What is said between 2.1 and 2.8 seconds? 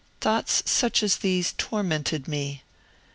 me.